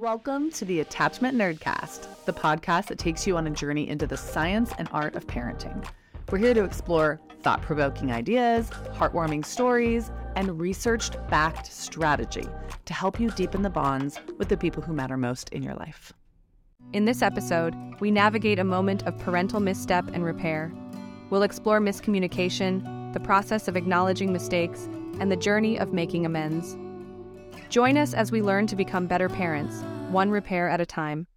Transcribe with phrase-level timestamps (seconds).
[0.00, 4.16] Welcome to the Attachment Nerdcast, the podcast that takes you on a journey into the
[4.16, 5.86] science and art of parenting.
[6.30, 12.48] We're here to explore thought provoking ideas, heartwarming stories, and research backed strategy
[12.86, 16.14] to help you deepen the bonds with the people who matter most in your life.
[16.94, 20.72] In this episode, we navigate a moment of parental misstep and repair.
[21.28, 24.88] We'll explore miscommunication, the process of acknowledging mistakes,
[25.20, 26.78] and the journey of making amends.
[27.70, 31.28] Join us as we learn to become better parents, one repair at a time.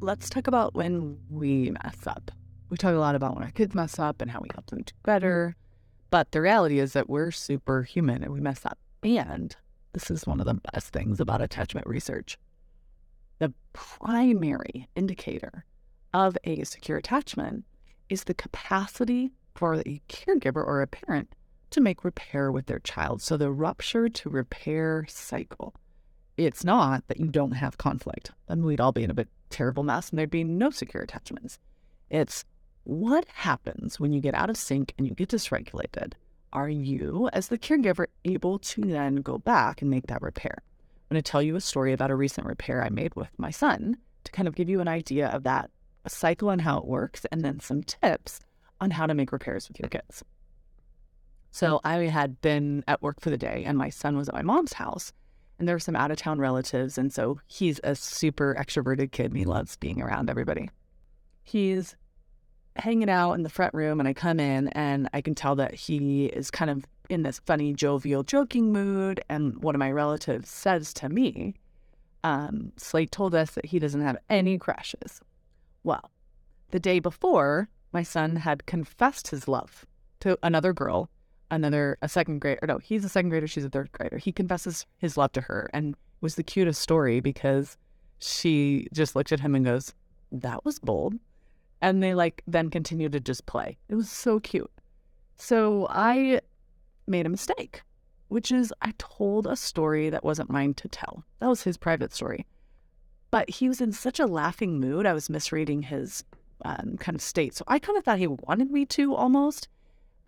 [0.00, 2.32] Let's talk about when we mess up.
[2.70, 4.82] We talk a lot about when our kids mess up and how we help them
[4.84, 5.54] do better.
[6.10, 8.80] But the reality is that we're superhuman and we mess up.
[9.04, 9.54] And
[9.92, 12.36] this is one of the best things about attachment research.
[13.38, 15.64] The primary indicator
[16.12, 17.64] of a secure attachment
[18.08, 21.32] is the capacity for a caregiver or a parent
[21.74, 23.22] to make repair with their child.
[23.22, 25.74] So the rupture to repair cycle.
[26.36, 28.32] It's not that you don't have conflict.
[28.48, 31.58] Then we'd all be in a bit terrible mess and there'd be no secure attachments.
[32.10, 32.44] It's
[32.84, 36.12] what happens when you get out of sync and you get dysregulated?
[36.52, 40.56] Are you, as the caregiver, able to then go back and make that repair?
[40.60, 43.50] I'm going to tell you a story about a recent repair I made with my
[43.50, 45.70] son to kind of give you an idea of that
[46.06, 48.40] cycle and how it works, and then some tips
[48.80, 50.22] on how to make repairs with your kids.
[51.54, 54.42] So I had been at work for the day and my son was at my
[54.42, 55.12] mom's house
[55.56, 56.98] and there were some out of town relatives.
[56.98, 60.68] And so he's a super extroverted kid and he loves being around everybody.
[61.44, 61.94] He's
[62.74, 65.74] hanging out in the front room and I come in and I can tell that
[65.74, 69.20] he is kind of in this funny, jovial, joking mood.
[69.28, 71.54] And one of my relatives says to me,
[72.24, 75.20] um, Slate told us that he doesn't have any crushes.
[75.84, 76.10] Well,
[76.72, 79.86] the day before, my son had confessed his love
[80.18, 81.10] to another girl
[81.54, 82.66] another a second grader.
[82.66, 83.46] No, he's a second grader.
[83.46, 84.18] She's a third grader.
[84.18, 87.76] He confesses his love to her, and was the cutest story because
[88.18, 89.94] she just looked at him and goes,
[90.32, 91.14] "That was bold,"
[91.80, 93.78] and they like then continue to just play.
[93.88, 94.70] It was so cute.
[95.36, 96.40] So I
[97.06, 97.82] made a mistake,
[98.28, 101.24] which is I told a story that wasn't mine to tell.
[101.40, 102.46] That was his private story.
[103.30, 105.06] But he was in such a laughing mood.
[105.06, 106.24] I was misreading his
[106.64, 107.54] um, kind of state.
[107.54, 109.68] So I kind of thought he wanted me to almost.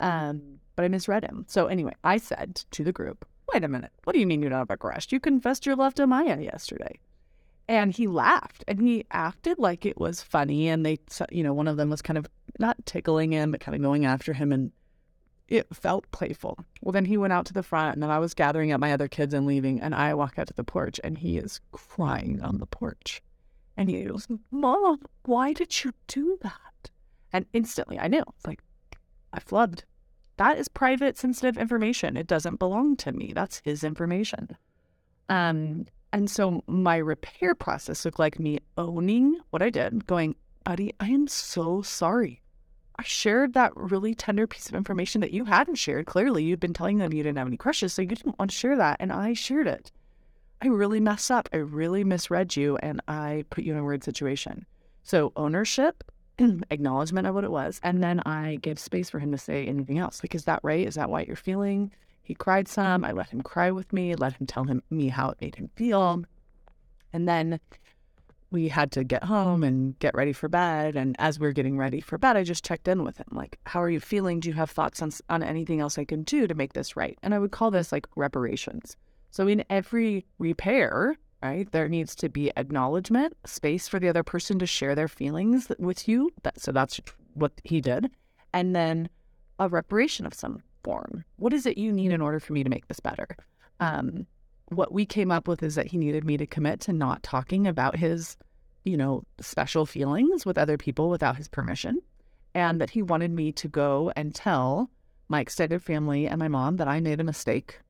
[0.00, 1.44] Um, but I misread him.
[1.48, 4.48] So anyway, I said to the group, wait a minute, what do you mean you
[4.48, 5.10] don't have a crush?
[5.10, 7.00] You confessed your love to Maya yesterday.
[7.68, 10.68] And he laughed and he acted like it was funny.
[10.68, 10.98] And they,
[11.30, 12.26] you know, one of them was kind of
[12.60, 14.52] not tickling him, but kind of going after him.
[14.52, 14.70] And
[15.48, 16.58] it felt playful.
[16.80, 18.92] Well, then he went out to the front and then I was gathering up my
[18.92, 19.80] other kids and leaving.
[19.80, 23.22] And I walk out to the porch and he is crying on the porch.
[23.76, 26.90] And he goes, Mom, why did you do that?
[27.32, 28.60] And instantly I knew, it's like,
[29.32, 29.82] I flubbed
[30.36, 32.16] that is private, sensitive information.
[32.16, 33.32] It doesn't belong to me.
[33.34, 34.56] That's his information.
[35.28, 40.92] Um, and so my repair process looked like me owning what I did, going, Buddy,
[40.98, 42.42] I am so sorry.
[42.98, 46.06] I shared that really tender piece of information that you hadn't shared.
[46.06, 48.56] Clearly, you'd been telling them you didn't have any crushes, so you didn't want to
[48.56, 48.96] share that.
[48.98, 49.92] And I shared it.
[50.62, 51.48] I really messed up.
[51.52, 54.64] I really misread you, and I put you in a weird situation.
[55.02, 56.02] So, ownership
[56.70, 57.80] acknowledgement of what it was.
[57.82, 60.22] And then I gave space for him to say anything else.
[60.22, 60.86] Like, is that right?
[60.86, 61.92] Is that what you're feeling?
[62.22, 63.04] He cried some.
[63.04, 65.70] I let him cry with me, let him tell him me how it made him
[65.76, 66.24] feel.
[67.12, 67.60] And then
[68.50, 70.96] we had to get home and get ready for bed.
[70.96, 73.28] And as we are getting ready for bed, I just checked in with him.
[73.32, 74.40] Like, how are you feeling?
[74.40, 77.18] Do you have thoughts on, on anything else I can do to make this right?
[77.22, 78.96] And I would call this like reparations.
[79.30, 81.70] So in every repair, right?
[81.70, 86.08] There needs to be acknowledgement, space for the other person to share their feelings with
[86.08, 86.30] you.
[86.42, 87.00] That, so that's
[87.34, 88.10] what he did.
[88.52, 89.08] And then
[89.58, 91.24] a reparation of some form.
[91.36, 93.28] What is it you need in order for me to make this better?
[93.80, 94.26] Um,
[94.66, 97.66] what we came up with is that he needed me to commit to not talking
[97.66, 98.36] about his,
[98.84, 102.00] you know, special feelings with other people without his permission.
[102.54, 104.90] And that he wanted me to go and tell
[105.28, 107.80] my extended family and my mom that I made a mistake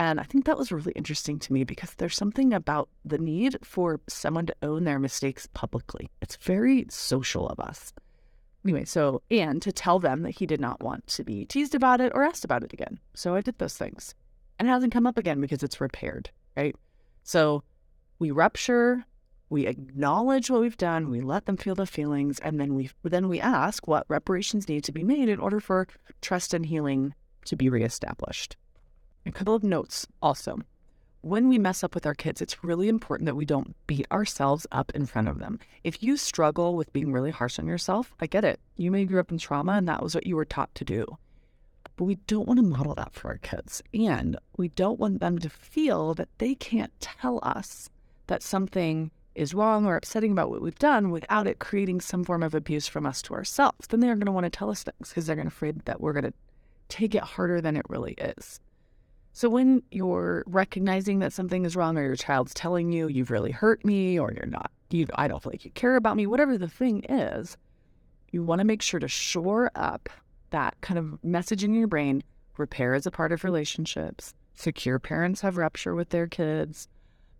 [0.00, 3.58] and I think that was really interesting to me because there's something about the need
[3.62, 6.08] for someone to own their mistakes publicly.
[6.22, 7.92] It's very social of us.
[8.64, 12.00] Anyway, so, and to tell them that he did not want to be teased about
[12.00, 12.98] it or asked about it again.
[13.12, 14.14] So I did those things.
[14.58, 16.74] And it hasn't come up again because it's repaired, right?
[17.22, 17.62] So
[18.18, 19.04] we rupture,
[19.50, 23.28] we acknowledge what we've done, we let them feel the feelings, and then we then
[23.28, 25.88] we ask what reparations need to be made in order for
[26.22, 27.12] trust and healing
[27.44, 28.56] to be reestablished.
[29.30, 30.58] A couple of notes also.
[31.20, 34.66] When we mess up with our kids, it's really important that we don't beat ourselves
[34.72, 35.60] up in front of them.
[35.84, 38.58] If you struggle with being really harsh on yourself, I get it.
[38.76, 41.06] You may grew up in trauma and that was what you were taught to do.
[41.96, 43.84] But we don't want to model that for our kids.
[43.94, 47.88] And we don't want them to feel that they can't tell us
[48.26, 52.42] that something is wrong or upsetting about what we've done without it creating some form
[52.42, 53.86] of abuse from us to ourselves.
[53.86, 56.00] Then they're going to want to tell us things because they're going to afraid that
[56.00, 56.34] we're going to
[56.88, 58.58] take it harder than it really is.
[59.32, 63.52] So when you're recognizing that something is wrong or your child's telling you you've really
[63.52, 66.58] hurt me or you're not you I don't feel like you care about me, whatever
[66.58, 67.56] the thing is,
[68.32, 70.08] you want to make sure to shore up
[70.50, 72.22] that kind of message in your brain.
[72.56, 74.34] Repair is a part of relationships.
[74.54, 76.88] Secure parents have rupture with their kids.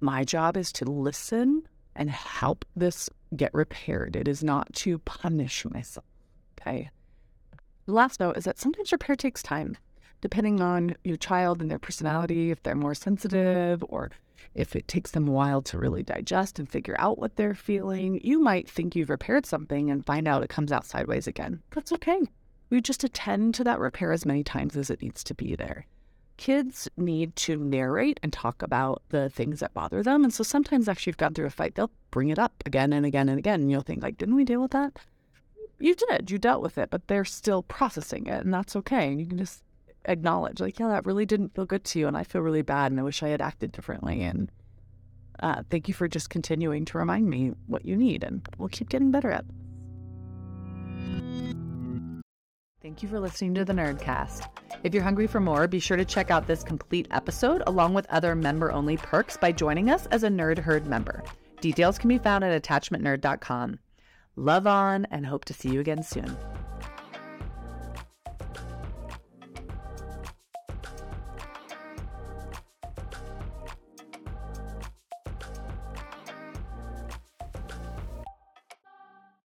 [0.00, 1.62] My job is to listen
[1.94, 4.16] and help this get repaired.
[4.16, 6.04] It is not to punish myself.
[6.60, 6.90] Okay.
[7.86, 9.76] The last note is that sometimes repair takes time,
[10.26, 14.10] depending on your child and their personality, if they're more sensitive or
[14.54, 18.20] if it takes them a while to really digest and figure out what they're feeling.
[18.24, 21.62] You might think you've repaired something and find out it comes out sideways again.
[21.70, 22.22] That's okay.
[22.70, 25.86] We just attend to that repair as many times as it needs to be there
[26.36, 30.24] kids need to narrate and talk about the things that bother them.
[30.24, 33.06] And so sometimes after you've gone through a fight, they'll bring it up again and
[33.06, 33.62] again and again.
[33.62, 34.98] And you'll think, like, didn't we deal with that?
[35.78, 36.30] You did.
[36.30, 38.44] You dealt with it, but they're still processing it.
[38.44, 39.08] And that's okay.
[39.08, 39.62] And you can just
[40.06, 42.08] acknowledge, like, yeah, that really didn't feel good to you.
[42.08, 42.92] And I feel really bad.
[42.92, 44.22] And I wish I had acted differently.
[44.22, 44.50] And
[45.40, 48.24] uh, thank you for just continuing to remind me what you need.
[48.24, 49.44] And we'll keep getting better at.
[52.82, 54.48] Thank you for listening to the Nerdcast.
[54.84, 58.06] If you're hungry for more, be sure to check out this complete episode along with
[58.10, 61.24] other member only perks by joining us as a Nerd Herd member.
[61.60, 63.80] Details can be found at attachmentnerd.com.
[64.36, 66.36] Love on and hope to see you again soon.